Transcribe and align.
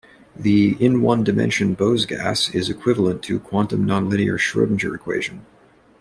The 0.35 0.77
In 0.83 1.03
one 1.03 1.23
dimension 1.23 1.75
Bose 1.75 2.07
gas 2.07 2.49
is 2.55 2.71
equivalent 2.71 3.21
to 3.25 3.39
quantum 3.39 3.85
non-linear 3.85 4.39
Schroedinger 4.39 4.95
equation. 4.95 5.45